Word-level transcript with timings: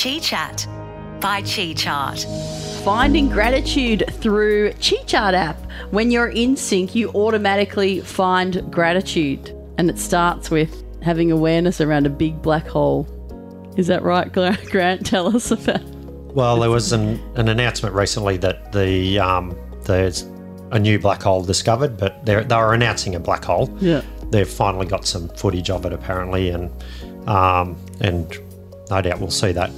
Chi 0.00 0.20
Chat 0.20 0.64
by 1.20 1.42
Chi 1.42 1.72
Chart. 1.72 2.24
Finding 2.84 3.28
gratitude 3.28 4.04
through 4.20 4.70
Chi 4.74 5.02
Chart 5.06 5.34
app. 5.34 5.58
When 5.90 6.12
you're 6.12 6.28
in 6.28 6.56
sync, 6.56 6.94
you 6.94 7.10
automatically 7.10 8.00
find 8.02 8.70
gratitude. 8.70 9.52
And 9.76 9.90
it 9.90 9.98
starts 9.98 10.52
with 10.52 10.84
having 11.02 11.32
awareness 11.32 11.80
around 11.80 12.06
a 12.06 12.10
big 12.10 12.40
black 12.42 12.68
hole. 12.68 13.08
Is 13.76 13.88
that 13.88 14.04
right, 14.04 14.32
Grant? 14.70 15.04
Tell 15.04 15.34
us 15.34 15.50
about. 15.50 15.82
Well, 16.32 16.60
there 16.60 16.70
was 16.70 16.92
an, 16.92 17.20
an 17.34 17.48
announcement 17.48 17.92
recently 17.92 18.36
that 18.36 18.70
the 18.70 19.18
um, 19.18 19.56
there's 19.82 20.22
a 20.70 20.78
new 20.78 21.00
black 21.00 21.22
hole 21.22 21.42
discovered, 21.42 21.96
but 21.96 22.24
they 22.24 22.40
they 22.44 22.56
were 22.56 22.74
announcing 22.74 23.16
a 23.16 23.20
black 23.20 23.44
hole. 23.44 23.76
Yeah. 23.80 24.02
They've 24.30 24.48
finally 24.48 24.86
got 24.86 25.08
some 25.08 25.28
footage 25.30 25.70
of 25.70 25.86
it 25.86 25.92
apparently, 25.92 26.50
and 26.50 26.70
um, 27.28 27.76
and 28.00 28.32
no 28.90 29.00
doubt 29.02 29.20
we'll 29.20 29.30
see 29.30 29.52
that. 29.52 29.70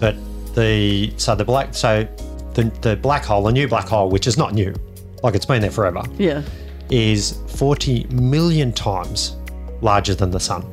But 0.00 0.16
the 0.54 1.12
so 1.16 1.34
the 1.34 1.44
black 1.44 1.74
so 1.74 2.06
the 2.54 2.64
the 2.82 2.96
black 2.96 3.24
hole, 3.24 3.42
the 3.44 3.52
new 3.52 3.68
black 3.68 3.86
hole, 3.86 4.08
which 4.10 4.26
is 4.26 4.36
not 4.36 4.54
new, 4.54 4.74
like 5.22 5.34
it's 5.34 5.46
been 5.46 5.60
there 5.62 5.70
forever, 5.70 6.02
Yeah. 6.16 6.42
is 6.90 7.38
40 7.48 8.04
million 8.10 8.72
times 8.72 9.36
larger 9.80 10.14
than 10.14 10.30
the 10.30 10.40
sun. 10.40 10.64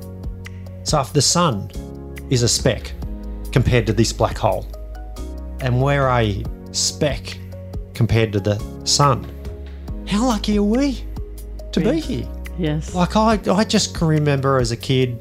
So 0.84 0.99
if 1.01 1.13
the 1.13 1.21
sun 1.21 1.70
is 2.29 2.41
a 2.43 2.48
speck 2.48 2.91
compared 3.51 3.85
to 3.87 3.93
this 3.93 4.12
black 4.13 4.37
hole, 4.37 4.65
and 5.62 5.81
we're 5.81 6.07
a 6.07 6.43
speck 6.71 7.37
compared 7.93 8.31
to 8.34 8.39
the 8.39 8.57
sun, 8.84 9.27
how 10.07 10.26
lucky 10.26 10.57
are 10.57 10.63
we 10.63 11.03
to 11.71 11.79
be 11.79 11.99
here? 11.99 12.27
Yes. 12.57 12.95
Like 12.95 13.15
I, 13.15 13.39
I 13.51 13.63
just 13.63 13.93
can 13.95 14.07
remember 14.07 14.57
as 14.59 14.71
a 14.71 14.77
kid 14.77 15.20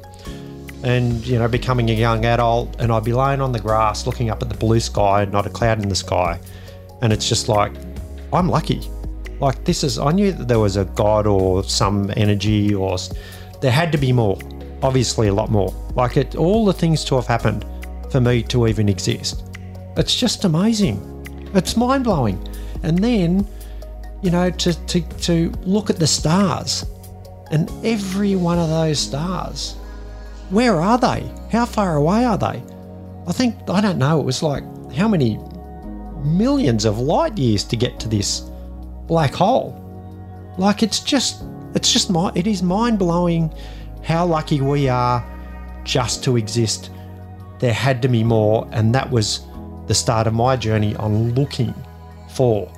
and 0.85 1.25
you 1.25 1.37
know 1.37 1.47
becoming 1.47 1.89
a 1.89 1.93
young 1.93 2.25
adult 2.25 2.75
and 2.79 2.91
I'd 2.91 3.03
be 3.03 3.11
laying 3.11 3.41
on 3.41 3.51
the 3.51 3.59
grass 3.59 4.05
looking 4.05 4.29
up 4.29 4.41
at 4.41 4.49
the 4.49 4.55
blue 4.55 4.79
sky, 4.79 5.25
not 5.25 5.45
a 5.45 5.49
cloud 5.49 5.81
in 5.81 5.89
the 5.89 5.95
sky, 5.95 6.39
and 7.01 7.11
it's 7.11 7.27
just 7.27 7.49
like 7.49 7.73
I'm 8.31 8.47
lucky. 8.47 8.87
Like 9.39 9.65
this 9.65 9.83
is 9.83 9.99
I 9.99 10.11
knew 10.11 10.31
that 10.31 10.47
there 10.47 10.59
was 10.59 10.77
a 10.77 10.85
god 10.85 11.27
or 11.27 11.63
some 11.63 12.11
energy 12.15 12.73
or 12.73 12.97
there 13.61 13.71
had 13.71 13.91
to 13.91 13.97
be 13.97 14.13
more. 14.13 14.37
Obviously 14.83 15.27
a 15.27 15.33
lot 15.33 15.49
more. 15.49 15.73
Like 15.95 16.17
it 16.17 16.35
all 16.35 16.63
the 16.65 16.73
things 16.73 17.03
to 17.05 17.15
have 17.15 17.25
happened 17.25 17.65
for 18.11 18.21
me 18.21 18.43
to 18.43 18.67
even 18.67 18.87
exist. 18.87 19.43
It's 19.97 20.15
just 20.15 20.45
amazing. 20.45 21.01
It's 21.55 21.75
mind 21.75 22.03
blowing. 22.03 22.37
And 22.83 22.99
then, 22.99 23.47
you 24.21 24.29
know, 24.29 24.51
to, 24.51 24.85
to, 24.87 25.01
to 25.01 25.51
look 25.63 25.89
at 25.89 25.97
the 25.97 26.07
stars 26.07 26.85
and 27.51 27.71
every 27.83 28.35
one 28.35 28.59
of 28.59 28.69
those 28.69 28.99
stars, 28.99 29.77
where 30.49 30.79
are 30.79 30.97
they? 30.97 31.29
How 31.51 31.65
far 31.65 31.95
away 31.95 32.25
are 32.25 32.37
they? 32.37 32.63
I 33.27 33.31
think, 33.31 33.55
I 33.69 33.81
don't 33.81 33.97
know, 33.97 34.19
it 34.19 34.25
was 34.25 34.43
like 34.43 34.63
how 34.93 35.07
many 35.07 35.39
millions 36.23 36.85
of 36.85 36.99
light 36.99 37.37
years 37.37 37.63
to 37.65 37.75
get 37.75 37.99
to 38.01 38.07
this 38.07 38.41
black 39.07 39.33
hole. 39.33 39.81
Like 40.57 40.83
it's 40.83 40.99
just, 40.99 41.43
it's 41.73 41.91
just, 41.91 42.09
my, 42.09 42.31
it 42.35 42.47
is 42.47 42.63
mind 42.63 42.99
blowing 42.99 43.53
how 44.03 44.25
lucky 44.25 44.61
we 44.61 44.87
are 44.87 45.25
just 45.83 46.23
to 46.23 46.37
exist. 46.37 46.91
There 47.59 47.73
had 47.73 48.01
to 48.01 48.07
be 48.07 48.23
more, 48.23 48.67
and 48.71 48.93
that 48.93 49.09
was 49.09 49.41
the 49.87 49.93
start 49.93 50.27
of 50.27 50.33
my 50.33 50.55
journey 50.55 50.95
on 50.95 51.33
looking 51.33 51.73
for. 52.29 52.71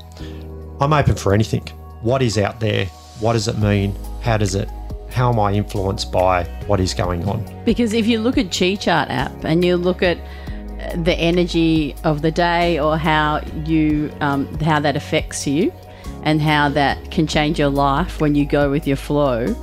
I'm 0.80 0.94
open 0.94 1.16
for 1.16 1.34
anything. 1.34 1.68
What 2.02 2.22
is 2.22 2.38
out 2.38 2.60
there? 2.60 2.86
What 3.20 3.34
does 3.34 3.48
it 3.48 3.58
mean? 3.58 3.96
How 4.22 4.38
does 4.38 4.56
it? 4.56 4.70
How 5.18 5.32
am 5.32 5.40
I 5.40 5.54
influenced 5.54 6.12
by 6.12 6.44
what 6.68 6.80
is 6.80 6.94
going 6.94 7.28
on? 7.28 7.44
Because 7.66 7.94
if 7.94 8.06
you 8.06 8.20
look 8.20 8.38
at 8.38 8.56
Chi 8.56 8.76
Chart 8.76 9.10
app 9.10 9.46
and 9.46 9.66
you 9.66 9.76
look 9.76 10.04
at 10.04 10.20
uh, 10.20 10.96
the 11.02 11.16
energy 11.16 11.96
of 12.04 12.22
the 12.22 12.30
day 12.30 12.78
or 12.80 13.00
how 13.00 13.42
you 13.66 14.14
um, 14.22 14.46
how 14.60 14.80
that 14.80 14.96
affects 14.96 15.48
you 15.48 15.74
and 16.22 16.40
how 16.40 16.70
that 16.70 17.10
can 17.10 17.26
change 17.26 17.58
your 17.58 17.70
life 17.70 18.22
when 18.22 18.36
you 18.36 18.46
go 18.46 18.70
with 18.70 18.86
your 18.86 18.96
flow, 18.96 19.56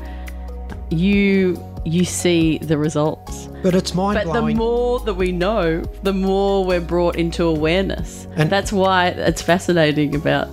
you 0.90 1.56
you 1.84 2.04
see 2.04 2.58
the 2.58 2.76
results. 2.76 3.48
But 3.62 3.76
it's 3.76 3.94
mind 3.94 4.18
But 4.24 4.32
the 4.32 4.54
more 4.56 4.98
that 5.00 5.14
we 5.14 5.30
know, 5.30 5.82
the 6.02 6.12
more 6.12 6.64
we're 6.64 6.80
brought 6.80 7.14
into 7.14 7.44
awareness. 7.44 8.26
And- 8.34 8.50
That's 8.50 8.72
why 8.72 9.06
it's 9.08 9.42
fascinating 9.42 10.16
about 10.16 10.48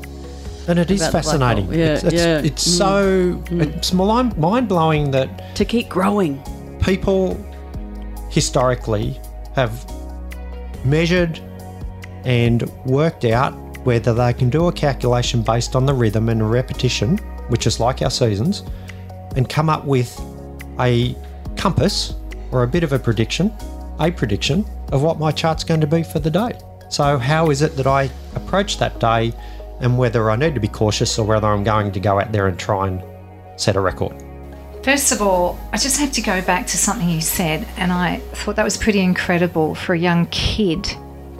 and 0.71 0.79
it 0.79 0.89
is 0.91 1.01
about 1.01 1.07
the 1.07 1.11
black 1.11 1.23
fascinating. 1.23 1.73
Yeah, 1.73 1.85
it's, 1.93 2.03
it's, 2.03 2.13
yeah. 2.13 2.39
it's 2.39 2.67
Mm. 2.67 2.77
so 2.77 3.43
it's 3.55 3.93
mind 3.93 4.37
mind 4.37 4.67
blowing 4.67 5.11
that 5.11 5.55
to 5.55 5.65
keep 5.65 5.89
growing. 5.89 6.41
people 6.81 7.37
historically 8.29 9.19
have 9.55 9.73
measured 10.85 11.39
and 12.23 12.63
worked 12.85 13.25
out 13.25 13.53
whether 13.85 14.13
they 14.13 14.33
can 14.33 14.49
do 14.49 14.67
a 14.67 14.71
calculation 14.71 15.41
based 15.41 15.75
on 15.75 15.85
the 15.85 15.93
rhythm 15.93 16.29
and 16.29 16.49
repetition, 16.51 17.17
which 17.49 17.67
is 17.67 17.79
like 17.79 18.01
our 18.01 18.09
seasons, 18.11 18.63
and 19.35 19.49
come 19.49 19.69
up 19.69 19.85
with 19.85 20.19
a 20.79 21.15
compass 21.57 22.15
or 22.51 22.63
a 22.63 22.67
bit 22.67 22.83
of 22.83 22.93
a 22.93 22.99
prediction, 22.99 23.51
a 23.99 24.11
prediction 24.11 24.65
of 24.91 25.01
what 25.01 25.19
my 25.19 25.31
chart's 25.31 25.63
going 25.63 25.81
to 25.81 25.87
be 25.87 26.03
for 26.03 26.19
the 26.19 26.29
day. 26.29 26.51
So, 26.89 27.17
how 27.17 27.49
is 27.49 27.61
it 27.61 27.75
that 27.77 27.87
I 27.87 28.09
approach 28.35 28.77
that 28.77 28.99
day 28.99 29.33
and 29.81 29.97
whether 29.97 30.29
I 30.31 30.35
need 30.35 30.53
to 30.53 30.59
be 30.59 30.67
cautious 30.67 31.17
or 31.17 31.25
whether 31.25 31.47
I'm 31.47 31.63
going 31.63 31.91
to 31.91 31.99
go 31.99 32.19
out 32.19 32.31
there 32.31 32.47
and 32.47 32.57
try 32.57 32.87
and 32.87 33.03
set 33.59 33.75
a 33.75 33.81
record? 33.81 34.13
First 34.83 35.11
of 35.11 35.21
all, 35.21 35.59
I 35.71 35.77
just 35.77 35.99
have 35.99 36.11
to 36.13 36.21
go 36.21 36.41
back 36.41 36.65
to 36.67 36.77
something 36.77 37.07
you 37.07 37.21
said, 37.21 37.67
and 37.77 37.91
I 37.91 38.17
thought 38.33 38.55
that 38.55 38.63
was 38.63 38.77
pretty 38.77 38.99
incredible 38.99 39.75
for 39.75 39.93
a 39.93 39.99
young 39.99 40.25
kid 40.27 40.89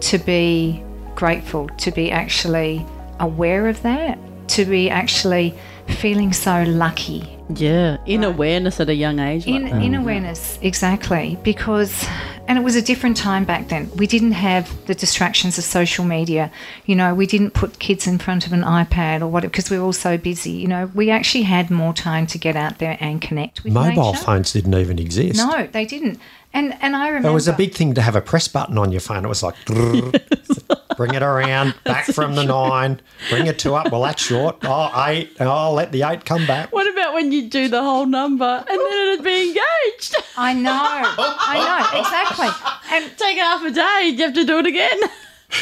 to 0.00 0.18
be 0.18 0.82
grateful, 1.14 1.68
to 1.68 1.90
be 1.90 2.10
actually 2.12 2.86
aware 3.18 3.68
of 3.68 3.82
that, 3.82 4.18
to 4.48 4.64
be 4.64 4.90
actually 4.90 5.54
feeling 5.88 6.32
so 6.32 6.62
lucky 6.64 7.28
Yeah, 7.48 7.98
in 8.06 8.24
awareness 8.24 8.80
at 8.80 8.88
a 8.88 8.94
young 8.94 9.18
age. 9.18 9.46
like 9.46 9.54
in, 9.56 9.64
that. 9.68 9.82
in 9.82 9.94
awareness, 9.94 10.58
exactly. 10.62 11.38
Because, 11.42 12.06
and 12.48 12.58
it 12.58 12.62
was 12.62 12.76
a 12.76 12.82
different 12.82 13.16
time 13.16 13.44
back 13.44 13.68
then. 13.68 13.90
We 13.96 14.06
didn't 14.06 14.32
have 14.32 14.64
the 14.86 14.94
distractions 14.94 15.58
of 15.58 15.64
social 15.64 16.04
media. 16.04 16.50
You 16.86 16.96
know, 16.96 17.14
we 17.14 17.26
didn't 17.26 17.50
put 17.52 17.78
kids 17.78 18.06
in 18.06 18.18
front 18.18 18.46
of 18.46 18.52
an 18.52 18.62
iPad 18.62 19.20
or 19.20 19.26
whatever 19.28 19.50
because 19.50 19.70
we 19.70 19.78
were 19.78 19.84
all 19.84 19.92
so 19.92 20.16
busy. 20.16 20.52
You 20.52 20.68
know, 20.68 20.90
we 20.94 21.10
actually 21.10 21.44
had 21.44 21.70
more 21.70 21.92
time 21.92 22.26
to 22.28 22.38
get 22.38 22.56
out 22.56 22.78
there 22.78 22.96
and 23.00 23.20
connect 23.20 23.62
with 23.64 23.72
Mobile 23.72 24.12
nature. 24.12 24.24
phones 24.24 24.52
didn't 24.52 24.74
even 24.74 24.98
exist. 24.98 25.36
No, 25.36 25.66
they 25.66 25.84
didn't. 25.84 26.18
And 26.54 26.76
and 26.82 26.94
I 26.96 27.08
remember 27.08 27.28
It 27.30 27.32
was 27.32 27.48
a 27.48 27.52
big 27.54 27.74
thing 27.74 27.94
to 27.94 28.02
have 28.02 28.14
a 28.16 28.20
press 28.20 28.46
button 28.48 28.76
on 28.76 28.92
your 28.92 29.00
phone. 29.00 29.24
It 29.24 29.28
was 29.28 29.42
like, 29.42 29.54
bring 30.96 31.14
it 31.14 31.22
around, 31.22 31.74
back 31.84 32.06
from 32.06 32.34
the 32.34 32.44
nine, 32.44 33.00
bring 33.30 33.46
it 33.46 33.58
two 33.58 33.74
up. 33.74 33.90
Well, 33.90 34.02
that's 34.02 34.22
short. 34.22 34.58
Oh, 34.62 34.90
eight. 35.06 35.36
Oh, 35.40 35.48
I'll 35.48 35.72
let 35.72 35.92
the 35.92 36.02
eight 36.02 36.24
come 36.24 36.46
back. 36.46 36.72
What 36.72 36.90
about 36.92 37.14
when 37.14 37.32
you 37.32 37.48
do 37.48 37.68
the 37.68 37.82
whole 37.82 38.06
number 38.06 38.44
and 38.44 38.66
then 38.68 39.12
it'd 39.12 39.24
be 39.24 39.48
engaged? 39.48 40.16
I 40.36 40.54
know, 40.54 40.72
I 40.72 41.90
know 41.92 42.00
exactly. 42.00 42.48
And 42.90 43.16
Take 43.16 43.38
half 43.38 43.64
a 43.64 43.70
day, 43.70 44.14
you 44.14 44.24
have 44.24 44.34
to 44.34 44.44
do 44.44 44.58
it 44.58 44.66
again. 44.66 44.98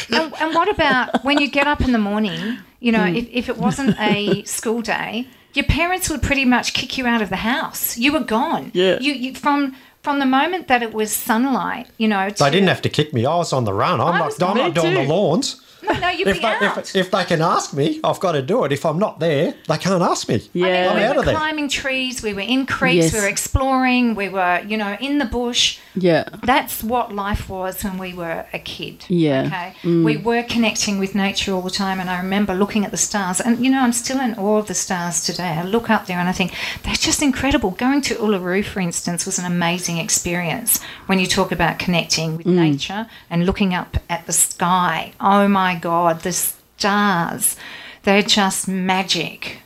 and, 0.09 0.33
and 0.39 0.55
what 0.55 0.69
about 0.69 1.23
when 1.23 1.39
you 1.39 1.49
get 1.49 1.67
up 1.67 1.81
in 1.81 1.91
the 1.91 1.97
morning? 1.97 2.57
You 2.79 2.91
know, 2.91 3.05
hmm. 3.05 3.15
if, 3.15 3.27
if 3.31 3.49
it 3.49 3.57
wasn't 3.57 3.99
a 3.99 4.43
school 4.43 4.81
day, 4.81 5.27
your 5.53 5.65
parents 5.65 6.09
would 6.09 6.21
pretty 6.21 6.45
much 6.45 6.73
kick 6.73 6.97
you 6.97 7.05
out 7.05 7.21
of 7.21 7.29
the 7.29 7.37
house. 7.37 7.97
You 7.97 8.13
were 8.13 8.21
gone. 8.21 8.71
Yeah. 8.73 8.99
You, 8.99 9.13
you 9.13 9.35
from 9.35 9.75
from 10.01 10.19
the 10.19 10.25
moment 10.25 10.67
that 10.67 10.81
it 10.83 10.93
was 10.93 11.11
sunlight. 11.11 11.87
You 11.97 12.07
know, 12.07 12.29
to, 12.29 12.43
They 12.43 12.49
didn't 12.49 12.69
have 12.69 12.81
to 12.81 12.89
kick 12.89 13.13
me. 13.13 13.25
I 13.25 13.35
was 13.35 13.53
on 13.53 13.65
the 13.65 13.73
run. 13.73 14.01
I'm 14.01 14.17
not. 14.17 14.41
I'm 14.41 14.57
not 14.57 14.73
doing 14.73 14.93
the 14.93 15.03
lawns. 15.03 15.60
No, 15.83 15.93
no, 15.99 16.09
you'd 16.09 16.27
If 16.27 16.35
be 16.37 16.41
they, 16.41 16.47
out. 16.47 16.77
if, 16.77 16.95
if 16.95 17.11
they 17.11 17.23
can 17.25 17.41
ask 17.41 17.73
me, 17.73 17.99
I've 18.03 18.19
got 18.19 18.33
to 18.33 18.41
do 18.41 18.63
it. 18.65 18.71
If 18.71 18.85
I'm 18.85 18.99
not 18.99 19.19
there, 19.19 19.53
they 19.67 19.77
can't 19.77 20.01
ask 20.03 20.27
me. 20.29 20.35
I 20.35 20.37
mean, 20.37 20.65
Yeah. 20.65 20.89
I'm 20.91 20.97
we 20.97 21.03
out 21.03 21.15
were 21.15 21.19
of 21.19 21.25
there. 21.25 21.35
climbing 21.35 21.69
trees. 21.69 22.21
We 22.21 22.33
were 22.33 22.41
in 22.41 22.65
creeks. 22.65 23.05
Yes. 23.05 23.13
We 23.13 23.19
were 23.21 23.27
exploring. 23.27 24.15
We 24.15 24.29
were, 24.29 24.61
you 24.67 24.77
know, 24.77 24.97
in 24.99 25.17
the 25.17 25.25
bush. 25.25 25.79
Yeah. 25.95 26.25
That's 26.43 26.83
what 26.83 27.13
life 27.13 27.49
was 27.49 27.83
when 27.83 27.97
we 27.97 28.13
were 28.13 28.45
a 28.53 28.59
kid. 28.59 29.05
Yeah. 29.07 29.43
Okay. 29.47 29.73
Mm. 29.83 30.05
We 30.05 30.17
were 30.17 30.43
connecting 30.43 30.99
with 30.99 31.15
nature 31.15 31.53
all 31.53 31.61
the 31.61 31.69
time, 31.69 31.99
and 31.99 32.09
I 32.09 32.17
remember 32.21 32.53
looking 32.53 32.85
at 32.85 32.91
the 32.91 32.97
stars. 32.97 33.41
And 33.41 33.63
you 33.63 33.69
know, 33.71 33.81
I'm 33.81 33.93
still 33.93 34.19
in 34.19 34.35
awe 34.35 34.57
of 34.57 34.67
the 34.67 34.73
stars 34.73 35.23
today. 35.23 35.49
I 35.57 35.63
look 35.63 35.89
up 35.89 36.05
there 36.05 36.17
and 36.19 36.29
I 36.29 36.31
think 36.31 36.53
they're 36.83 36.93
just 36.93 37.21
incredible. 37.21 37.71
Going 37.71 38.01
to 38.01 38.15
Uluru, 38.15 38.63
for 38.63 38.79
instance, 38.79 39.25
was 39.25 39.39
an 39.39 39.45
amazing 39.45 39.97
experience. 39.97 40.79
When 41.07 41.19
you 41.19 41.27
talk 41.27 41.51
about 41.51 41.79
connecting 41.79 42.37
with 42.37 42.45
mm. 42.45 42.53
nature 42.55 43.07
and 43.29 43.45
looking 43.45 43.73
up 43.73 43.97
at 44.09 44.25
the 44.27 44.33
sky, 44.33 45.13
oh 45.19 45.47
my 45.47 45.70
God, 45.75 46.21
the 46.21 46.31
stars, 46.33 47.55
they're 48.03 48.21
just 48.23 48.67
magic. 48.67 49.57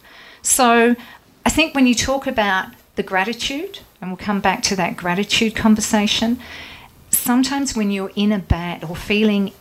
So 0.41 0.95
I 1.45 1.49
think 1.49 1.73
when 1.75 1.87
you 1.87 1.95
talk 1.95 2.27
about 2.27 2.69
the 2.95 3.03
gratitude, 3.03 3.79
and 4.01 4.09
we'll 4.09 4.17
come 4.17 4.41
back 4.41 4.61
to 4.63 4.75
that 4.75 4.95
gratitude 4.97 5.55
conversation, 5.55 6.39
sometimes 7.09 7.75
when 7.75 7.91
you're 7.91 8.11
in 8.15 8.31
a 8.31 8.39
bad 8.39 8.83
or 8.83 8.95
feeling 8.95 9.51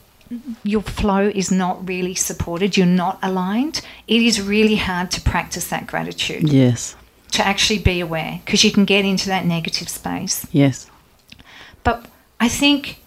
your 0.65 0.83
flow 0.83 1.31
is 1.35 1.51
not 1.53 1.87
really 1.87 2.15
supported, 2.15 2.77
you're 2.77 2.87
not 2.87 3.19
aligned, 3.23 3.81
it 4.09 4.23
is 4.23 4.41
really 4.41 4.77
hard 4.77 5.11
to 5.13 5.21
practice 5.21 5.69
that 5.69 5.87
gratitude, 5.87 6.49
Yes. 6.53 6.97
to 7.33 7.47
actually 7.47 7.79
be 7.79 8.01
aware, 8.01 8.41
because 8.45 8.65
you 8.65 8.73
can 8.73 8.85
get 8.85 9.05
into 9.05 9.29
that 9.29 9.45
negative 9.47 9.89
space. 9.89 10.47
Yes. 10.51 10.91
But 11.85 12.07
I 12.41 12.49
think 12.49 12.99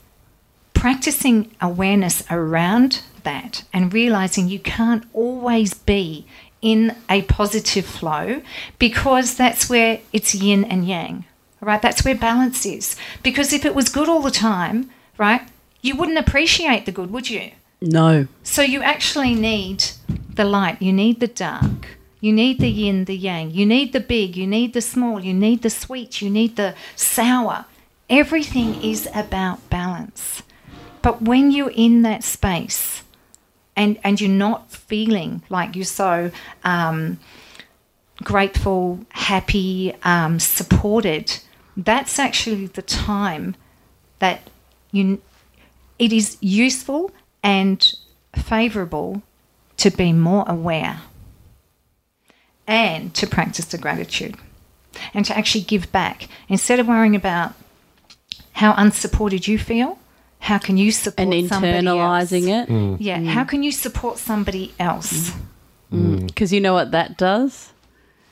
practicing 0.73 1.51
awareness 1.59 2.23
around 2.29 3.01
that 3.27 3.65
and 3.73 3.93
realizing 3.93 4.47
you 4.47 4.59
can't 4.59 5.03
always 5.13 5.73
be 5.73 6.25
in 6.61 6.95
a 7.09 7.21
positive 7.23 7.85
flow 7.85 8.41
because 8.79 9.35
that's 9.35 9.69
where 9.69 9.99
it's 10.13 10.33
yin 10.33 10.63
and 10.63 10.87
yang, 10.87 11.25
right? 11.59 11.81
That's 11.81 12.05
where 12.05 12.15
balance 12.15 12.65
is. 12.65 12.95
Because 13.21 13.51
if 13.51 13.65
it 13.65 13.75
was 13.75 13.89
good 13.89 14.07
all 14.07 14.21
the 14.21 14.31
time, 14.31 14.89
right, 15.17 15.41
you 15.81 15.95
wouldn't 15.97 16.17
appreciate 16.17 16.85
the 16.85 16.93
good, 16.93 17.11
would 17.11 17.29
you? 17.29 17.51
No. 17.81 18.27
So 18.43 18.61
you 18.61 18.81
actually 18.81 19.35
need 19.35 19.83
the 20.33 20.45
light, 20.45 20.81
you 20.81 20.93
need 20.93 21.19
the 21.19 21.27
dark, 21.27 21.97
you 22.21 22.31
need 22.31 22.59
the 22.59 22.71
yin, 22.71 23.05
the 23.05 23.17
yang, 23.17 23.51
you 23.51 23.65
need 23.65 23.91
the 23.91 23.99
big, 23.99 24.37
you 24.37 24.47
need 24.47 24.73
the 24.73 24.81
small, 24.81 25.19
you 25.19 25.33
need 25.33 25.61
the 25.63 25.69
sweet, 25.69 26.21
you 26.21 26.29
need 26.29 26.55
the 26.55 26.75
sour. 26.95 27.65
Everything 28.09 28.81
is 28.81 29.07
about 29.13 29.69
balance. 29.69 30.43
But 31.01 31.21
when 31.21 31.51
you're 31.51 31.77
in 31.87 32.01
that 32.03 32.23
space 32.23 33.03
and, 33.77 33.99
and 34.03 34.19
you're 34.19 34.29
not 34.29 34.71
feeling 34.71 35.43
like 35.49 35.75
you're 35.75 35.85
so 35.85 36.31
um, 36.63 37.19
grateful, 38.23 38.99
happy, 39.09 39.93
um, 40.03 40.39
supported, 40.39 41.39
that's 41.77 42.17
actually 42.17 42.65
the 42.65 42.81
time 42.81 43.55
that 44.19 44.41
you 44.91 45.21
it 45.99 46.11
is 46.11 46.37
useful 46.41 47.11
and 47.43 47.93
favorable 48.35 49.21
to 49.77 49.89
be 49.91 50.11
more 50.11 50.43
aware 50.47 51.01
and 52.67 53.13
to 53.15 53.25
practice 53.25 53.65
the 53.65 53.77
gratitude 53.77 54.35
and 55.13 55.25
to 55.25 55.37
actually 55.37 55.63
give 55.63 55.91
back. 55.91 56.27
Instead 56.49 56.79
of 56.79 56.87
worrying 56.87 57.15
about 57.15 57.53
how 58.53 58.73
unsupported 58.75 59.47
you 59.47 59.57
feel 59.57 59.99
how 60.49 60.57
can 60.57 60.77
you 60.77 60.91
support 60.91 61.19
And 61.19 61.33
internalizing 61.33 62.45
it. 62.57 62.69
Mm. 62.69 62.97
yeah 62.99 63.19
how 63.37 63.43
can 63.43 63.61
you 63.63 63.71
support 63.71 64.17
somebody 64.17 64.73
else 64.79 65.31
mm. 65.31 65.39
mm. 65.93 66.19
mm. 66.19 66.27
Because 66.27 66.53
you 66.53 66.61
know 66.61 66.73
what 66.73 66.91
that 66.91 67.17
does? 67.17 67.71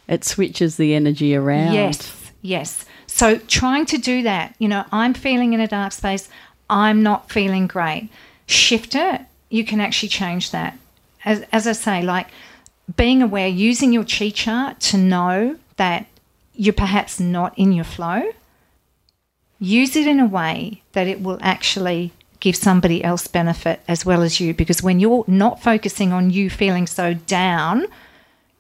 It 0.08 0.24
switches 0.24 0.78
the 0.78 0.94
energy 0.94 1.36
around. 1.36 1.74
Yes, 1.74 2.32
yes. 2.42 2.86
So 3.08 3.38
trying 3.38 3.86
to 3.88 3.98
do 3.98 4.22
that, 4.24 4.56
you 4.60 4.68
know, 4.68 4.86
I'm 4.92 5.14
feeling 5.14 5.54
in 5.54 5.60
a 5.60 5.68
dark 5.68 5.94
space, 5.94 6.30
I'm 6.70 7.02
not 7.02 7.32
feeling 7.32 7.66
great. 7.66 8.10
Shift 8.46 8.94
it, 8.94 9.22
you 9.50 9.66
can 9.66 9.80
actually 9.80 10.10
change 10.10 10.52
that. 10.52 10.78
As, 11.24 11.44
as 11.52 11.66
I 11.66 11.72
say, 11.72 12.04
like 12.04 12.28
being 12.96 13.24
aware, 13.24 13.48
using 13.48 13.92
your 13.92 14.04
chi 14.04 14.30
chart 14.30 14.80
to 14.92 14.98
know 14.98 15.58
that 15.78 16.06
you're 16.54 16.74
perhaps 16.74 17.20
not 17.20 17.58
in 17.58 17.72
your 17.72 17.86
flow, 17.86 18.32
use 19.60 19.96
it 19.96 20.08
in 20.08 20.20
a 20.20 20.26
way 20.26 20.84
that 20.94 21.08
it 21.08 21.22
will 21.22 21.40
actually 21.42 22.14
give 22.40 22.56
somebody 22.56 23.04
else 23.04 23.28
benefit 23.28 23.82
as 23.88 24.06
well 24.06 24.22
as 24.22 24.40
you. 24.40 24.54
Because 24.54 24.84
when 24.84 25.00
you're 25.00 25.26
not 25.28 25.62
focusing 25.62 26.12
on 26.12 26.30
you 26.30 26.50
feeling 26.50 26.88
so 26.88 27.14
down, 27.14 27.86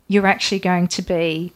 you're 0.07 0.27
actually 0.27 0.59
going 0.59 0.87
to 0.87 1.01
be 1.01 1.53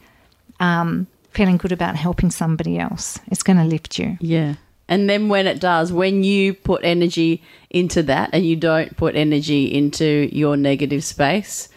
um, 0.60 1.06
feeling 1.30 1.56
good 1.56 1.72
about 1.72 1.96
helping 1.96 2.30
somebody 2.30 2.78
else. 2.78 3.18
It's 3.28 3.42
going 3.42 3.56
to 3.56 3.64
lift 3.64 3.98
you. 3.98 4.18
Yeah. 4.20 4.56
And 4.88 5.08
then 5.08 5.28
when 5.28 5.46
it 5.46 5.60
does, 5.60 5.92
when 5.92 6.24
you 6.24 6.52
put 6.52 6.84
energy 6.84 7.42
into 7.70 8.02
that 8.04 8.30
and 8.32 8.44
you 8.44 8.56
don't 8.56 8.96
put 8.96 9.14
energy 9.14 9.72
into 9.72 10.28
your 10.32 10.56
negative 10.56 11.04
space, 11.04 11.68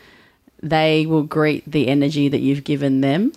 they 0.63 1.05
will 1.05 1.23
greet 1.23 1.69
the 1.69 1.87
energy 1.87 2.27
that 2.27 2.39
you've 2.39 2.63
given 2.63 3.01
them 3.01 3.31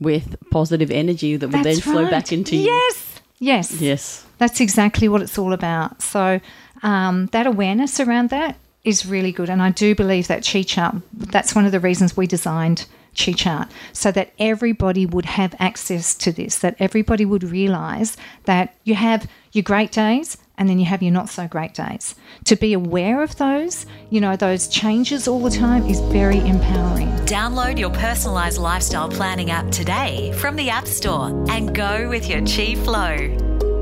with 0.00 0.36
positive 0.50 0.90
energy 0.90 1.36
that 1.36 1.48
will 1.48 1.62
then 1.62 1.80
flow 1.80 2.08
back 2.08 2.32
into 2.32 2.56
you. 2.56 2.64
Yes, 2.64 3.03
yes, 3.38 3.80
Yes. 3.80 4.24
That's 4.38 4.60
exactly 4.60 5.08
what 5.08 5.22
it's 5.22 5.38
all 5.38 5.52
about. 5.52 6.02
So 6.02 6.40
um, 6.82 7.26
that 7.26 7.46
awareness 7.46 8.00
around 8.00 8.30
that 8.30 8.56
is 8.82 9.06
really 9.06 9.32
good, 9.32 9.48
and 9.48 9.62
I 9.62 9.70
do 9.70 9.94
believe 9.94 10.28
that 10.28 10.46
Chi 10.46 10.62
Chart. 10.62 10.96
That's 11.12 11.54
one 11.54 11.64
of 11.64 11.72
the 11.72 11.80
reasons 11.80 12.16
we 12.16 12.26
designed 12.26 12.86
Chi 13.16 13.32
Chart, 13.32 13.68
so 13.92 14.12
that 14.12 14.32
everybody 14.38 15.06
would 15.06 15.24
have 15.24 15.54
access 15.58 16.14
to 16.16 16.32
this. 16.32 16.58
That 16.58 16.76
everybody 16.78 17.24
would 17.24 17.44
realize 17.44 18.16
that 18.44 18.74
you 18.84 18.94
have 18.96 19.28
your 19.52 19.62
great 19.62 19.92
days. 19.92 20.36
And 20.56 20.68
then 20.68 20.78
you 20.78 20.84
have 20.84 21.02
your 21.02 21.12
not 21.12 21.28
so 21.28 21.48
great 21.48 21.74
days. 21.74 22.14
To 22.44 22.56
be 22.56 22.72
aware 22.74 23.22
of 23.22 23.36
those, 23.36 23.86
you 24.10 24.20
know, 24.20 24.36
those 24.36 24.68
changes 24.68 25.26
all 25.26 25.40
the 25.40 25.50
time 25.50 25.84
is 25.86 26.00
very 26.00 26.38
empowering. 26.38 27.08
Download 27.26 27.78
your 27.78 27.90
personalised 27.90 28.60
lifestyle 28.60 29.08
planning 29.08 29.50
app 29.50 29.70
today 29.70 30.32
from 30.36 30.54
the 30.54 30.70
App 30.70 30.86
Store 30.86 31.28
and 31.50 31.74
go 31.74 32.08
with 32.08 32.28
your 32.28 32.40
Chi 32.46 32.76
Flow. 32.76 33.16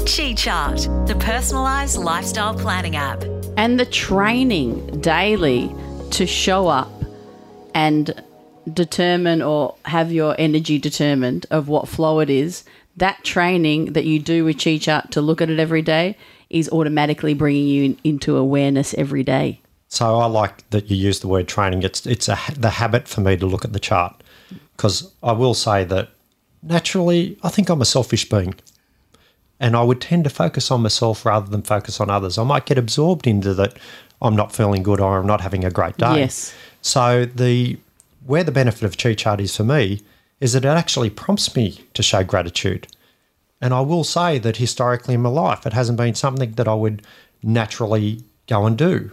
Chi 0.07 0.33
Chart, 0.33 0.79
the 1.07 1.15
personalised 1.15 2.03
lifestyle 2.03 2.55
planning 2.55 2.97
app. 2.97 3.23
And 3.57 3.79
the 3.79 3.87
training 3.87 5.01
daily 5.01 5.71
to 6.13 6.27
show 6.27 6.69
up 6.69 6.91
and 7.75 8.23
determine 8.73 9.43
or 9.43 9.75
have 9.85 10.13
your 10.13 10.35
energy 10.39 10.79
determined 10.79 11.47
of 11.51 11.69
what 11.69 11.89
flow 11.89 12.21
it 12.21 12.31
is, 12.31 12.65
that 12.97 13.25
training 13.25 13.93
that 13.93 14.05
you 14.05 14.19
do 14.19 14.45
with 14.45 14.63
Chi 14.63 14.79
Chart 14.79 15.11
to 15.13 15.21
look 15.21 15.41
at 15.41 15.51
it 15.51 15.59
every 15.59 15.83
day 15.83 16.17
is 16.52 16.69
automatically 16.70 17.34
bringing 17.34 17.66
you 17.66 17.84
in, 17.84 17.99
into 18.04 18.37
awareness 18.37 18.94
every 18.94 19.25
day. 19.25 19.60
So 19.88 20.19
I 20.19 20.26
like 20.26 20.69
that 20.70 20.90
you 20.90 20.96
use 20.96 21.20
the 21.20 21.28
word 21.28 21.49
training. 21.49 21.82
It's 21.82 22.06
it's 22.06 22.28
a 22.28 22.38
the 22.56 22.70
habit 22.70 23.08
for 23.08 23.20
me 23.20 23.37
to 23.37 23.46
look 23.46 23.64
at 23.64 23.72
the 23.72 23.81
chart 23.81 24.22
because 24.76 25.12
I 25.22 25.32
will 25.32 25.54
say 25.54 25.84
that 25.84 26.10
naturally 26.62 27.37
I 27.43 27.49
think 27.50 27.69
I'm 27.69 27.82
a 27.82 27.84
selfish 27.84 28.28
being, 28.28 28.54
and 29.60 29.76
I 29.76 29.82
would 29.82 30.00
tend 30.00 30.25
to 30.25 30.31
focus 30.31 30.70
on 30.70 30.82
myself 30.82 31.26
rather 31.26 31.50
than 31.50 31.62
focus 31.62 32.00
on 32.00 32.08
others. 32.08 32.38
I 32.38 32.44
might 32.44 32.64
get 32.64 32.78
absorbed 32.78 33.26
into 33.26 33.52
that 33.54 33.76
I'm 34.22 34.37
not 34.37 34.52
feeling 34.52 34.82
good 34.82 35.00
or 35.00 35.19
I'm 35.19 35.26
not 35.26 35.40
having 35.40 35.64
a 35.64 35.70
great 35.70 35.96
day. 35.99 36.20
Yes. 36.20 36.54
So 36.81 37.26
the 37.26 37.78
where 38.25 38.44
the 38.44 38.52
benefit 38.52 38.84
of 38.84 38.96
Chi 38.96 39.14
Chart 39.14 39.40
is 39.40 39.56
for 39.56 39.64
me 39.64 40.00
is 40.40 40.54
that 40.54 40.64
it 40.64 40.69
actually 40.69 41.10
prompts 41.10 41.54
me 41.54 41.84
to 41.94 42.02
show 42.02 42.25
gratitude. 42.25 42.87
And 43.62 43.73
I 43.73 43.81
will 43.81 44.03
say 44.03 44.38
that 44.41 44.56
historically 44.56 45.14
in 45.14 45.23
my 45.23 45.31
life, 45.31 45.64
it 45.64 45.73
hasn't 45.73 45.97
been 45.97 46.17
something 46.17 46.53
that 46.53 46.67
I 46.67 46.75
would 46.75 47.06
naturally 47.44 48.25
go 48.49 48.67
and 48.67 48.76
do, 48.76 49.11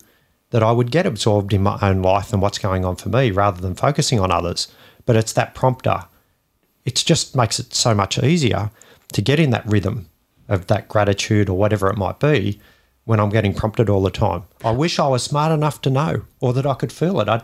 that 0.49 0.63
I 0.63 0.71
would 0.71 0.89
get 0.89 1.05
absorbed 1.05 1.53
in 1.53 1.61
my 1.61 1.77
own 1.83 2.01
life 2.01 2.33
and 2.33 2.41
what's 2.41 2.57
going 2.57 2.83
on 2.83 2.95
for 2.95 3.09
me 3.09 3.29
rather 3.29 3.61
than 3.61 3.75
focusing 3.75 4.19
on 4.19 4.31
others. 4.31 4.67
But 5.05 5.15
it's 5.15 5.33
that 5.33 5.53
prompter. 5.53 6.05
It 6.83 6.95
just 6.95 7.35
makes 7.35 7.59
it 7.59 7.75
so 7.75 7.93
much 7.93 8.17
easier 8.17 8.71
to 9.13 9.21
get 9.21 9.39
in 9.39 9.51
that 9.51 9.67
rhythm 9.67 10.09
of 10.47 10.65
that 10.65 10.87
gratitude 10.87 11.47
or 11.47 11.55
whatever 11.57 11.87
it 11.91 11.97
might 11.97 12.19
be 12.19 12.59
when 13.05 13.19
I'm 13.19 13.29
getting 13.29 13.53
prompted 13.53 13.87
all 13.87 14.01
the 14.01 14.09
time. 14.09 14.43
I 14.63 14.71
wish 14.71 14.97
I 14.97 15.07
was 15.07 15.23
smart 15.23 15.51
enough 15.51 15.79
to 15.83 15.91
know 15.91 16.25
or 16.39 16.53
that 16.53 16.65
I 16.65 16.73
could 16.73 16.91
feel 16.91 17.19
it. 17.19 17.29
I, 17.29 17.41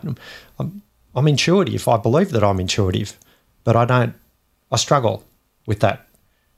I'm, 0.58 0.82
I'm 1.14 1.28
intuitive. 1.28 1.86
I 1.86 1.98
believe 1.98 2.30
that 2.32 2.42
I'm 2.42 2.58
intuitive, 2.58 3.16
but 3.62 3.76
I 3.76 3.84
don't, 3.84 4.14
I 4.72 4.76
struggle 4.76 5.24
with 5.66 5.80
that 5.80 6.05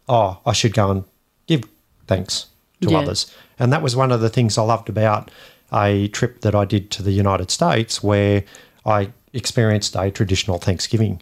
oh, 0.09 0.39
I 0.47 0.53
should 0.53 0.75
go 0.75 0.91
and 0.91 1.05
give 1.47 1.63
thanks 2.07 2.47
to 2.81 2.91
Yeah. 2.91 2.99
others. 2.99 3.27
And 3.59 3.73
that 3.73 3.83
was 3.83 3.97
one 3.97 4.13
of 4.13 4.21
the 4.21 4.29
things 4.29 4.57
I 4.57 4.63
loved 4.63 4.89
about 4.89 5.31
a 5.73 6.09
trip 6.09 6.41
that 6.41 6.55
I 6.55 6.65
did 6.65 6.91
to 6.93 7.03
the 7.03 7.13
United 7.13 7.51
States 7.51 8.03
where 8.03 8.45
I 8.87 9.11
experienced 9.33 9.95
a 9.97 10.11
traditional 10.11 10.59
Thanksgiving 10.59 11.21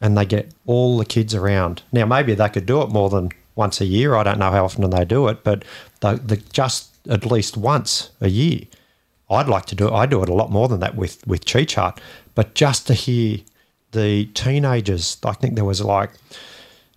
and 0.00 0.16
they 0.16 0.24
get 0.24 0.52
all 0.66 0.98
the 0.98 1.04
kids 1.04 1.34
around. 1.34 1.82
Now, 1.92 2.06
maybe 2.06 2.34
they 2.34 2.48
could 2.48 2.66
do 2.66 2.82
it 2.82 2.88
more 2.90 3.10
than 3.10 3.30
once 3.54 3.80
a 3.80 3.84
year. 3.84 4.16
I 4.16 4.22
don't 4.22 4.38
know 4.38 4.50
how 4.50 4.64
often 4.64 4.88
they 4.90 5.04
do 5.04 5.28
it, 5.28 5.44
but 5.44 5.64
the, 6.00 6.14
the, 6.14 6.36
just 6.36 6.88
at 7.08 7.24
least 7.26 7.56
once 7.56 8.10
a 8.20 8.28
year. 8.28 8.60
I'd 9.28 9.46
like 9.48 9.66
to 9.66 9.76
do 9.76 9.86
it. 9.86 9.92
I 9.92 10.06
do 10.06 10.22
it 10.22 10.28
a 10.28 10.34
lot 10.34 10.50
more 10.50 10.66
than 10.66 10.80
that 10.80 10.96
with, 10.96 11.24
with 11.26 11.44
Chi 11.46 11.64
Chart, 11.64 12.00
but 12.34 12.54
just 12.54 12.86
to 12.88 12.94
hear 12.94 13.38
the 13.92 14.24
teenagers, 14.26 15.18
I 15.24 15.32
think 15.32 15.54
there 15.54 15.64
was 15.64 15.80
like 15.82 16.10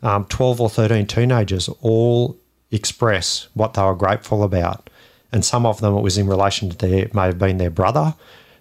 um, 0.03 0.25
12 0.25 0.61
or 0.61 0.69
13 0.69 1.07
teenagers 1.07 1.69
all 1.81 2.37
express 2.71 3.47
what 3.53 3.73
they 3.73 3.81
were 3.81 3.95
grateful 3.95 4.43
about. 4.43 4.89
And 5.31 5.43
some 5.43 5.65
of 5.65 5.81
them 5.81 5.95
it 5.95 6.01
was 6.01 6.17
in 6.17 6.27
relation 6.27 6.69
to 6.69 6.77
their, 6.77 7.07
may 7.13 7.23
have 7.25 7.39
been 7.39 7.57
their 7.57 7.71
brother. 7.71 8.13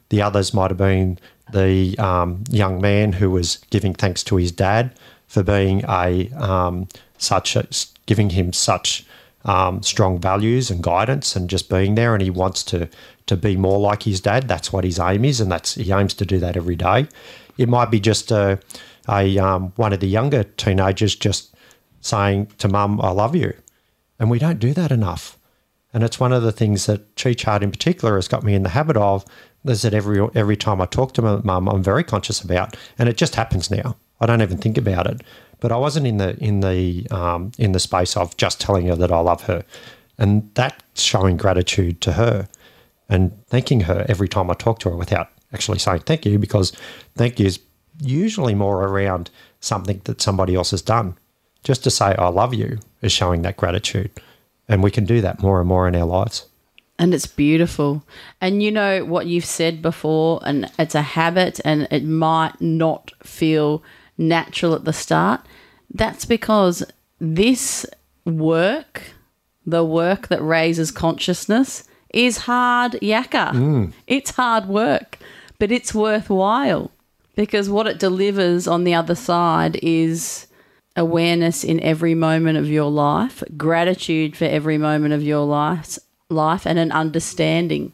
The 0.09 0.23
others 0.23 0.55
might 0.55 0.71
have 0.71 0.79
been 0.79 1.19
the 1.53 1.99
um, 1.99 2.45
young 2.49 2.81
man 2.81 3.13
who 3.15 3.31
was 3.31 3.59
giving 3.71 3.93
thanks 3.93 4.23
to 4.25 4.37
his 4.37 4.53
dad 4.53 4.93
for 5.27 5.43
being 5.43 5.85
a 5.89 6.31
um, 6.31 6.89
such 7.19 7.57
a, 7.57 7.67
giving 8.07 8.31
him 8.31 8.53
such 8.53 9.05
um, 9.45 9.83
strong 9.83 10.19
values 10.19 10.71
and 10.71 10.83
guidance 10.83 11.35
and 11.37 11.51
just 11.51 11.69
being 11.69 11.95
there. 11.95 12.15
And 12.15 12.23
he 12.23 12.31
wants 12.31 12.63
to 12.65 12.89
to 13.27 13.37
be 13.37 13.57
more 13.57 13.79
like 13.79 14.03
his 14.03 14.21
dad. 14.21 14.49
That's 14.49 14.73
what 14.73 14.85
his 14.85 14.99
aim 14.99 15.25
is, 15.25 15.41
and 15.41 15.51
that's 15.51 15.75
he 15.75 15.93
aims 15.93 16.15
to 16.15 16.27
do 16.27 16.39
that 16.41 16.57
every 16.57 16.77
day. 16.77 17.07
It 17.59 17.69
might 17.69 17.91
be 17.91 18.01
just 18.01 18.31
a, 18.31 18.59
a 19.09 19.39
um, 19.39 19.73
one 19.77 19.93
of 19.93 20.01
the 20.01 20.09
younger 20.09 20.45
teenagers 20.45 21.15
just 21.15 21.55
saying 22.01 22.49
to 22.59 22.69
mum, 22.69 23.01
"I 23.01 23.11
love 23.11 23.35
you," 23.37 23.55
and 24.19 24.31
we 24.31 24.39
don't 24.39 24.59
do 24.59 24.73
that 24.75 24.93
enough. 24.93 25.39
And 25.95 26.03
it's 26.03 26.19
one 26.19 26.33
of 26.33 26.43
the 26.43 26.53
things 26.53 26.87
that 26.87 27.17
Chi 27.17 27.35
Chart 27.35 27.63
in 27.63 27.71
particular 27.71 28.15
has 28.15 28.29
got 28.29 28.43
me 28.43 28.55
in 28.55 28.63
the 28.63 28.71
habit 28.71 28.97
of. 28.97 29.25
Is 29.65 29.83
that 29.83 29.95
every 29.95 30.27
every 30.35 30.57
time 30.57 30.81
I 30.81 30.87
talk 30.87 31.15
to 31.15 31.23
my 31.23 31.37
mum, 31.43 31.69
I'm 31.69 31.83
very 31.83 32.03
conscious 32.03 32.41
about, 32.41 32.77
and 32.99 33.09
it 33.09 33.17
just 33.17 33.37
happens 33.37 33.71
now. 33.71 33.97
I 34.21 34.27
don't 34.27 34.43
even 34.43 34.59
think 34.59 34.79
about 34.79 35.07
it. 35.07 35.21
But 35.61 35.71
I 35.71 35.77
wasn't 35.77 36.07
in 36.07 36.17
the 36.17 36.37
in 36.39 36.61
the 36.61 37.07
um, 37.11 37.53
in 37.59 37.73
the 37.73 37.79
space 37.79 38.17
of 38.17 38.37
just 38.37 38.61
telling 38.61 38.87
her 38.87 38.97
that 38.97 39.13
I 39.13 39.21
love 39.21 39.43
her. 39.43 39.65
And 40.19 40.51
that's 40.55 41.03
showing 41.03 41.37
gratitude 41.37 42.01
to 42.03 42.13
her 42.13 42.49
and 43.09 43.33
thanking 43.47 43.81
her 43.83 44.05
every 44.09 44.29
time 44.29 44.51
I 44.51 44.55
talk 44.55 44.79
to 44.81 44.91
her 44.91 44.97
without 44.97 45.29
actually 45.53 45.79
saying 45.79 46.01
thank 46.01 46.25
you 46.25 46.39
because 46.39 46.73
thank 47.15 47.39
you 47.39 47.47
is 47.47 47.61
usually 48.01 48.55
more 48.55 48.85
around 48.85 49.31
something 49.61 50.01
that 50.05 50.21
somebody 50.21 50.55
else 50.55 50.71
has 50.73 50.83
done. 50.83 51.17
Just 51.65 51.85
to 51.85 51.91
say 51.91 52.15
I 52.19 52.29
love 52.29 52.55
you 52.55 52.79
is 53.01 53.13
showing 53.13 53.43
that 53.43 53.57
gratitude. 53.57 54.11
And 54.69 54.83
we 54.83 54.91
can 54.91 55.05
do 55.05 55.21
that 55.21 55.43
more 55.43 55.61
and 55.61 55.69
more 55.69 55.87
in 55.89 55.97
our 55.97 56.07
lives. 56.07 56.47
And 56.99 57.15
it's 57.15 57.27
beautiful. 57.27 58.05
And 58.41 58.63
you 58.63 58.71
know 58.71 59.05
what 59.05 59.27
you've 59.27 59.45
said 59.45 59.83
before, 59.83 60.41
and 60.45 60.71
it's 60.79 60.95
a 60.95 61.03
habit, 61.03 61.61
and 61.65 61.89
it 61.91 62.05
might 62.05 62.61
not 62.61 63.11
feel 63.23 63.83
natural 64.17 64.75
at 64.75 64.85
the 64.85 64.93
start. 64.93 65.41
That's 65.93 66.25
because 66.25 66.85
this 67.19 67.85
work, 68.25 69.03
the 69.67 69.85
work 69.85 70.29
that 70.29 70.43
raises 70.43 70.91
consciousness, 70.91 71.89
is 72.15 72.39
hard 72.39 72.93
yakka. 73.03 73.51
Mm. 73.53 73.93
It's 74.07 74.31
hard 74.31 74.67
work, 74.67 75.19
but 75.59 75.73
it's 75.73 75.95
worthwhile 75.95 76.92
because 77.35 77.71
what 77.71 77.87
it 77.87 77.99
delivers 77.99 78.67
on 78.67 78.85
the 78.85 78.95
other 78.95 79.15
side 79.15 79.79
is 79.83 80.47
awareness 80.97 81.65
in 81.65 81.81
every 81.81 82.15
moment 82.15 82.59
of 82.59 82.69
your 82.69 82.91
life, 82.91 83.43
gratitude 83.57 84.37
for 84.37 84.45
every 84.45 84.79
moment 84.79 85.15
of 85.15 85.23
your 85.23 85.47
life, 85.47 85.99
life 86.29 86.67
and 86.67 86.79
an 86.79 86.93
understanding. 86.93 87.93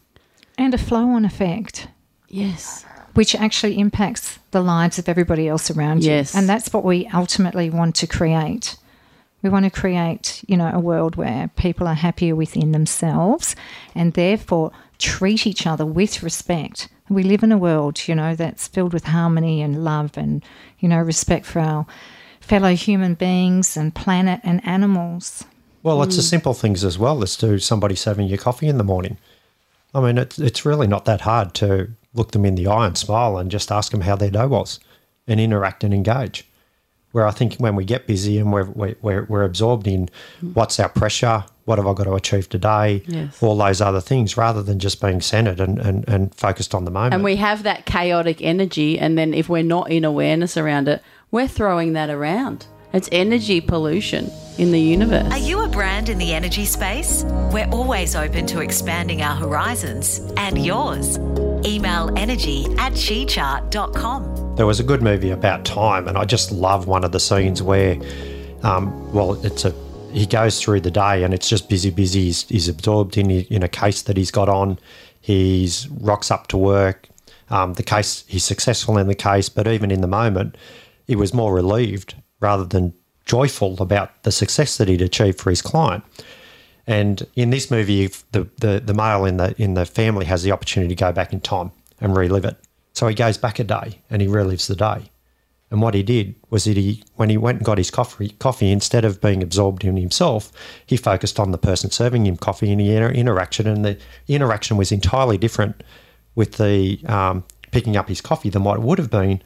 And 0.56 0.74
a 0.74 0.78
flow 0.78 1.10
on 1.10 1.24
effect. 1.24 1.88
Yes. 2.28 2.84
which 3.14 3.34
actually 3.34 3.78
impacts 3.78 4.38
the 4.50 4.60
lives 4.60 4.98
of 4.98 5.08
everybody 5.08 5.48
else 5.48 5.70
around 5.70 6.04
you. 6.04 6.10
Yes. 6.10 6.34
And 6.34 6.48
that's 6.48 6.72
what 6.72 6.84
we 6.84 7.06
ultimately 7.08 7.70
want 7.70 7.96
to 7.96 8.06
create. 8.06 8.76
We 9.42 9.50
want 9.50 9.64
to 9.64 9.70
create, 9.70 10.44
you 10.46 10.56
know, 10.56 10.70
a 10.72 10.78
world 10.78 11.16
where 11.16 11.48
people 11.56 11.88
are 11.88 11.94
happier 11.94 12.36
within 12.36 12.72
themselves 12.72 13.56
and 13.94 14.14
therefore 14.14 14.72
treat 14.98 15.46
each 15.46 15.66
other 15.66 15.86
with 15.86 16.22
respect. 16.22 16.88
We 17.08 17.22
live 17.22 17.42
in 17.42 17.52
a 17.52 17.58
world, 17.58 18.06
you 18.06 18.14
know, 18.14 18.34
that's 18.34 18.68
filled 18.68 18.92
with 18.92 19.04
harmony 19.04 19.62
and 19.62 19.84
love 19.84 20.16
and, 20.16 20.44
you 20.78 20.88
know, 20.88 20.98
respect 20.98 21.46
for 21.46 21.60
our 21.60 21.86
fellow 22.40 22.74
human 22.74 23.14
beings 23.14 23.76
and 23.76 23.94
planet 23.94 24.40
and 24.44 24.66
animals. 24.66 25.44
Well, 25.82 26.02
it's 26.02 26.16
the 26.16 26.22
mm. 26.22 26.30
simple 26.30 26.54
things 26.54 26.84
as 26.84 26.98
well 26.98 27.22
as 27.22 27.36
to 27.36 27.58
somebody 27.58 27.94
serving 27.94 28.28
you 28.28 28.36
coffee 28.36 28.68
in 28.68 28.78
the 28.78 28.84
morning. 28.84 29.16
I 29.94 30.00
mean, 30.00 30.18
it's, 30.18 30.38
it's 30.38 30.66
really 30.66 30.86
not 30.86 31.04
that 31.06 31.22
hard 31.22 31.54
to 31.54 31.90
look 32.14 32.32
them 32.32 32.44
in 32.44 32.56
the 32.56 32.66
eye 32.66 32.86
and 32.86 32.98
smile 32.98 33.38
and 33.38 33.50
just 33.50 33.72
ask 33.72 33.92
them 33.92 34.02
how 34.02 34.16
their 34.16 34.30
day 34.30 34.46
was 34.46 34.80
and 35.26 35.40
interact 35.40 35.84
and 35.84 35.94
engage. 35.94 36.46
Where 37.12 37.26
I 37.26 37.30
think 37.30 37.54
when 37.56 37.74
we 37.74 37.84
get 37.84 38.06
busy 38.06 38.38
and 38.38 38.52
we're, 38.52 38.64
we're, 38.64 38.96
we're, 39.00 39.24
we're 39.24 39.42
absorbed 39.42 39.86
in 39.86 40.10
mm. 40.42 40.54
what's 40.54 40.78
our 40.78 40.90
pressure, 40.90 41.44
what 41.64 41.78
have 41.78 41.86
I 41.86 41.94
got 41.94 42.04
to 42.04 42.14
achieve 42.14 42.48
today, 42.48 43.02
Yes. 43.06 43.42
all 43.42 43.56
those 43.56 43.80
other 43.80 44.00
things, 44.00 44.36
rather 44.36 44.62
than 44.62 44.78
just 44.78 45.00
being 45.00 45.20
centered 45.20 45.60
and, 45.60 45.78
and, 45.78 46.06
and 46.08 46.34
focused 46.34 46.74
on 46.74 46.84
the 46.84 46.90
moment. 46.90 47.14
And 47.14 47.24
we 47.24 47.36
have 47.36 47.62
that 47.62 47.86
chaotic 47.86 48.42
energy, 48.42 48.98
and 48.98 49.16
then 49.16 49.32
if 49.32 49.48
we're 49.48 49.62
not 49.62 49.90
in 49.90 50.04
awareness 50.04 50.56
around 50.56 50.88
it, 50.88 51.02
we're 51.30 51.48
throwing 51.48 51.94
that 51.94 52.10
around. 52.10 52.66
It's 52.92 53.08
energy 53.12 53.60
pollution 53.60 54.30
in 54.56 54.70
the 54.72 54.80
universe. 54.80 55.30
Are 55.30 55.38
you 55.38 55.62
a 55.62 55.68
brand 55.68 56.08
in 56.08 56.16
the 56.16 56.32
energy 56.32 56.64
space? 56.64 57.24
We're 57.52 57.68
always 57.68 58.16
open 58.16 58.46
to 58.46 58.60
expanding 58.60 59.20
our 59.22 59.36
horizons 59.36 60.20
and 60.38 60.64
yours. 60.64 61.18
Email 61.66 62.10
energy 62.16 62.64
at 62.78 62.92
chichart.com. 62.92 64.47
there 64.58 64.66
was 64.66 64.80
a 64.80 64.82
good 64.82 65.02
movie 65.02 65.30
about 65.30 65.64
time, 65.64 66.08
and 66.08 66.18
I 66.18 66.24
just 66.24 66.50
love 66.50 66.88
one 66.88 67.04
of 67.04 67.12
the 67.12 67.20
scenes 67.20 67.62
where, 67.62 67.96
um, 68.64 69.12
well, 69.12 69.34
it's 69.46 69.64
a 69.64 69.72
he 70.12 70.26
goes 70.26 70.60
through 70.60 70.80
the 70.80 70.90
day 70.90 71.22
and 71.22 71.32
it's 71.32 71.48
just 71.48 71.68
busy, 71.68 71.90
busy. 71.90 72.24
He's, 72.24 72.48
he's 72.48 72.68
absorbed 72.68 73.16
in 73.16 73.30
in 73.30 73.62
a 73.62 73.68
case 73.68 74.02
that 74.02 74.16
he's 74.16 74.32
got 74.32 74.48
on. 74.48 74.78
He's 75.20 75.86
rocks 75.88 76.30
up 76.30 76.48
to 76.48 76.56
work. 76.56 77.08
Um, 77.50 77.74
the 77.74 77.82
case 77.82 78.24
he's 78.26 78.44
successful 78.44 78.98
in 78.98 79.06
the 79.06 79.14
case, 79.14 79.48
but 79.48 79.68
even 79.68 79.90
in 79.92 80.00
the 80.00 80.08
moment, 80.08 80.56
he 81.06 81.14
was 81.14 81.32
more 81.32 81.54
relieved 81.54 82.16
rather 82.40 82.64
than 82.64 82.94
joyful 83.26 83.80
about 83.80 84.24
the 84.24 84.32
success 84.32 84.76
that 84.78 84.88
he'd 84.88 85.02
achieved 85.02 85.38
for 85.38 85.50
his 85.50 85.62
client. 85.62 86.02
And 86.86 87.24
in 87.36 87.50
this 87.50 87.70
movie, 87.70 88.08
the, 88.32 88.48
the, 88.58 88.82
the 88.84 88.94
male 88.94 89.24
in 89.24 89.36
the 89.36 89.54
in 89.62 89.74
the 89.74 89.86
family 89.86 90.24
has 90.26 90.42
the 90.42 90.50
opportunity 90.50 90.96
to 90.96 91.04
go 91.04 91.12
back 91.12 91.32
in 91.32 91.40
time 91.40 91.70
and 92.00 92.16
relive 92.16 92.44
it. 92.44 92.56
So 92.98 93.06
he 93.06 93.14
goes 93.14 93.38
back 93.38 93.60
a 93.60 93.64
day 93.64 94.00
and 94.10 94.20
he 94.20 94.26
relives 94.26 94.66
the 94.66 94.74
day. 94.74 95.12
And 95.70 95.80
what 95.80 95.94
he 95.94 96.02
did 96.02 96.34
was 96.50 96.64
that 96.64 96.76
he, 96.76 97.04
when 97.14 97.30
he 97.30 97.36
went 97.36 97.58
and 97.58 97.64
got 97.64 97.78
his 97.78 97.92
coffee, 97.92 98.30
coffee 98.40 98.72
instead 98.72 99.04
of 99.04 99.20
being 99.20 99.40
absorbed 99.40 99.84
in 99.84 99.96
himself, 99.96 100.50
he 100.84 100.96
focused 100.96 101.38
on 101.38 101.52
the 101.52 101.58
person 101.58 101.92
serving 101.92 102.26
him 102.26 102.36
coffee 102.36 102.72
and 102.72 102.80
the 102.80 102.90
inter- 102.90 103.10
interaction. 103.10 103.68
And 103.68 103.84
the 103.84 103.98
interaction 104.26 104.76
was 104.76 104.90
entirely 104.90 105.38
different 105.38 105.84
with 106.34 106.56
the 106.56 106.98
um, 107.06 107.44
picking 107.70 107.96
up 107.96 108.08
his 108.08 108.20
coffee 108.20 108.50
than 108.50 108.64
what 108.64 108.78
it 108.78 108.82
would 108.82 108.98
have 108.98 109.10
been 109.10 109.42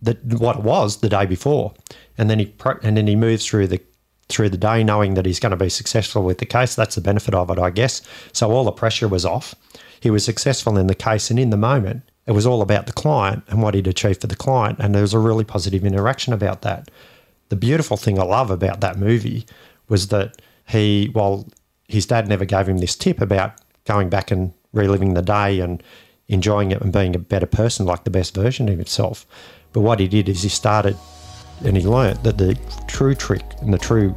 that 0.00 0.24
what 0.24 0.56
it 0.56 0.62
was 0.62 1.02
the 1.02 1.10
day 1.10 1.26
before. 1.26 1.74
And 2.16 2.30
then 2.30 2.38
he 2.38 2.46
pro- 2.46 2.78
and 2.82 2.96
then 2.96 3.06
he 3.06 3.16
moves 3.16 3.44
through 3.44 3.66
the 3.66 3.82
through 4.30 4.48
the 4.48 4.56
day 4.56 4.82
knowing 4.82 5.12
that 5.12 5.26
he's 5.26 5.40
going 5.40 5.50
to 5.50 5.58
be 5.58 5.68
successful 5.68 6.22
with 6.22 6.38
the 6.38 6.46
case. 6.46 6.74
That's 6.74 6.94
the 6.94 7.02
benefit 7.02 7.34
of 7.34 7.50
it, 7.50 7.58
I 7.58 7.68
guess. 7.68 8.00
So 8.32 8.50
all 8.50 8.64
the 8.64 8.72
pressure 8.72 9.08
was 9.08 9.26
off. 9.26 9.54
He 10.00 10.10
was 10.10 10.24
successful 10.24 10.78
in 10.78 10.86
the 10.86 10.94
case, 10.94 11.30
and 11.30 11.38
in 11.38 11.50
the 11.50 11.58
moment, 11.58 12.02
it 12.26 12.32
was 12.32 12.46
all 12.46 12.62
about 12.62 12.86
the 12.86 12.92
client 12.92 13.44
and 13.48 13.62
what 13.62 13.74
he'd 13.74 13.86
achieved 13.86 14.20
for 14.20 14.26
the 14.26 14.36
client. 14.36 14.78
And 14.78 14.94
there 14.94 15.02
was 15.02 15.14
a 15.14 15.18
really 15.18 15.44
positive 15.44 15.84
interaction 15.84 16.32
about 16.32 16.62
that. 16.62 16.90
The 17.50 17.56
beautiful 17.56 17.96
thing 17.96 18.18
I 18.18 18.24
love 18.24 18.50
about 18.50 18.80
that 18.80 18.98
movie 18.98 19.46
was 19.88 20.08
that 20.08 20.40
he, 20.66 21.10
while 21.12 21.46
his 21.88 22.06
dad 22.06 22.26
never 22.28 22.44
gave 22.44 22.68
him 22.68 22.78
this 22.78 22.96
tip 22.96 23.20
about 23.20 23.52
going 23.84 24.08
back 24.08 24.30
and 24.30 24.52
reliving 24.72 25.14
the 25.14 25.22
day 25.22 25.60
and 25.60 25.82
enjoying 26.28 26.72
it 26.72 26.80
and 26.80 26.92
being 26.92 27.14
a 27.14 27.18
better 27.18 27.46
person, 27.46 27.84
like 27.84 28.04
the 28.04 28.10
best 28.10 28.34
version 28.34 28.68
of 28.68 28.78
himself. 28.78 29.26
But 29.72 29.80
what 29.80 30.00
he 30.00 30.08
did 30.08 30.28
is 30.28 30.42
he 30.42 30.48
started 30.48 30.96
and 31.64 31.76
he 31.76 31.84
learnt 31.86 32.22
that 32.24 32.38
the 32.38 32.58
true 32.88 33.14
trick 33.14 33.44
and 33.60 33.72
the 33.72 33.78
true 33.78 34.14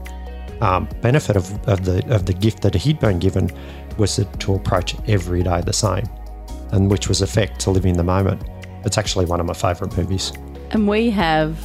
um, 0.62 0.88
benefit 1.02 1.36
of, 1.36 1.52
of 1.68 1.86
the 1.86 2.04
of 2.14 2.26
the 2.26 2.34
gift 2.34 2.62
that 2.64 2.74
he'd 2.74 3.00
been 3.00 3.20
given 3.20 3.52
was 3.98 4.16
to, 4.16 4.26
to 4.26 4.56
approach 4.56 4.96
every 5.08 5.44
day 5.44 5.62
the 5.62 5.74
same, 5.74 6.06
and 6.71 6.89
which 6.91 7.07
was 7.07 7.21
effect 7.21 7.59
to 7.62 7.71
live 7.71 7.86
in 7.86 7.97
the 7.97 8.03
moment. 8.03 8.41
It's 8.86 8.97
actually 8.97 9.25
one 9.25 9.39
of 9.39 9.45
my 9.45 9.53
favourite 9.53 9.95
movies. 9.97 10.31
And 10.71 10.88
we 10.88 11.09
have, 11.12 11.57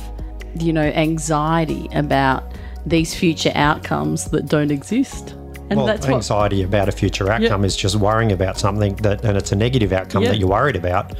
you 0.59 0.73
know, 0.73 0.83
anxiety 0.83 1.89
about 1.93 2.45
these 2.87 3.15
future 3.15 3.53
outcomes 3.55 4.27
that 4.27 4.47
don't 4.47 4.71
exist. 4.71 5.31
And 5.71 5.77
well, 5.79 5.87
that's 5.87 6.07
what 6.07 6.17
anxiety 6.17 6.63
about 6.63 6.89
a 6.89 6.93
future 6.93 7.31
outcome 7.31 7.65
is 7.65 7.77
just 7.77 7.97
worrying 7.97 8.33
about 8.33 8.59
something 8.59 8.97
that, 8.97 9.25
and 9.25 9.37
it's 9.39 9.53
a 9.53 9.57
negative 9.57 9.93
outcome 9.93 10.23
Yeah. 10.25 10.31
that 10.31 10.39
you're 10.39 10.49
worried 10.49 10.77
about. 10.77 11.15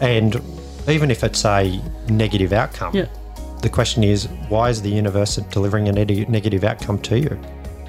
And 0.00 0.40
even 0.88 1.10
if 1.10 1.22
it's 1.24 1.44
a 1.44 1.80
negative 2.08 2.52
outcome, 2.52 2.94
Yeah. 2.94 3.06
the 3.60 3.68
question 3.68 4.04
is, 4.04 4.26
why 4.48 4.70
is 4.70 4.80
the 4.82 4.88
universe 4.90 5.36
delivering 5.50 5.88
a 5.88 5.92
neg- 5.92 6.28
negative 6.28 6.64
outcome 6.64 6.98
to 7.00 7.18
you? 7.18 7.38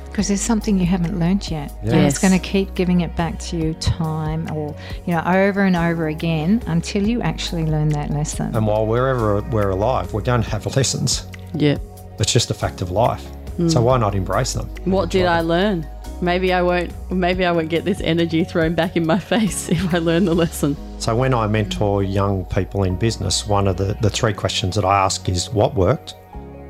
Because 0.10 0.28
there's 0.28 0.42
something 0.42 0.78
you 0.78 0.86
haven't 0.86 1.20
learnt 1.20 1.52
yet. 1.52 1.72
And 1.84 2.06
it's 2.06 2.20
going 2.20 2.34
to 2.34 2.40
keep 2.40 2.76
giving 2.76 3.02
it 3.02 3.16
back 3.16 3.40
to 3.40 3.58
you 3.58 3.74
time 3.76 4.52
or, 4.52 4.76
you 5.06 5.14
know, 5.14 5.24
over 5.26 5.62
and 5.62 5.76
over 5.76 6.08
again 6.08 6.62
until 6.68 7.08
you 7.08 7.22
actually 7.22 7.66
learn 7.66 7.90
that 7.90 8.10
lesson. 8.10 8.56
And 8.56 8.68
while 8.68 8.86
wherever 8.86 9.42
we're 9.42 9.70
alive, 9.70 10.14
we're 10.14 10.22
going 10.22 10.44
to 10.44 10.50
have 10.50 10.66
lessons. 10.76 11.28
Yeah. 11.54 11.78
It's 12.20 12.34
just 12.34 12.52
a 12.52 12.54
fact 12.54 12.82
of 12.82 12.92
life. 12.92 13.24
Hmm. 13.58 13.70
So 13.70 13.82
why 13.82 13.98
not 13.98 14.16
embrace 14.16 14.54
them? 14.54 14.70
What 14.86 15.10
did 15.10 15.26
I 15.26 15.42
learn? 15.42 15.88
Maybe 16.22 16.52
I 16.52 16.62
won't 16.62 16.92
maybe 17.12 17.46
I 17.46 17.52
won't 17.52 17.70
get 17.70 17.86
this 17.86 18.02
energy 18.02 18.44
thrown 18.44 18.76
back 18.76 18.98
in 18.98 19.06
my 19.06 19.20
face 19.34 19.70
if 19.70 19.94
I 19.94 20.00
learn 20.00 20.26
the 20.26 20.36
lesson. 20.36 20.76
So 21.00 21.16
when 21.16 21.34
I 21.34 21.48
mentor 21.48 22.04
young 22.04 22.46
people 22.46 22.84
in 22.84 22.98
business, 22.98 23.48
one 23.48 23.68
of 23.68 23.78
the, 23.78 23.98
the 24.02 24.10
three 24.10 24.34
questions 24.34 24.76
that 24.76 24.84
I 24.84 24.98
ask 24.98 25.30
is 25.30 25.50
what 25.50 25.76
worked, 25.76 26.16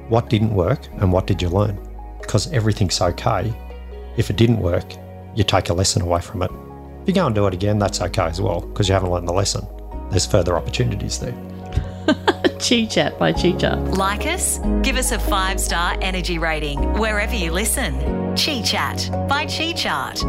what 0.08 0.30
didn't 0.30 0.54
work, 0.54 0.88
and 0.98 1.12
what 1.12 1.26
did 1.26 1.42
you 1.42 1.50
learn? 1.50 1.80
Because 2.30 2.54
everything's 2.54 3.02
okay. 3.02 3.52
If 4.16 4.30
it 4.30 4.36
didn't 4.36 4.60
work, 4.60 4.86
you 5.34 5.44
take 5.44 5.70
a 5.70 5.74
lesson 5.74 6.04
away 6.04 6.22
from 6.22 6.44
it. 6.44 6.52
If 7.02 7.08
you 7.08 7.14
go 7.16 7.26
and 7.26 7.34
do 7.34 7.48
it 7.48 7.56
again, 7.56 7.80
that's 7.80 8.02
okay 8.02 8.26
as 8.26 8.40
well, 8.40 8.62
because 8.62 8.88
you 8.88 8.94
haven't 8.94 9.10
learned 9.10 9.28
the 9.28 9.34
lesson. 9.34 9.66
There's 10.12 10.28
further 10.28 10.56
opportunities 10.56 11.18
there. 11.18 11.34
Chi 12.60 12.86
Chat 12.86 13.18
by 13.18 13.34
Chi 13.34 13.54
Chart. 13.54 13.80
Like 13.98 14.28
us? 14.28 14.60
Give 14.84 14.98
us 14.98 15.12
a 15.12 15.18
five 15.18 15.60
star 15.60 15.98
energy 16.02 16.38
rating 16.38 17.00
wherever 17.00 17.34
you 17.34 17.52
listen. 17.52 17.96
Chi 18.36 18.62
Chat 18.62 19.10
by 19.28 19.48
Chi 19.48 19.72
Chart. 19.72 20.24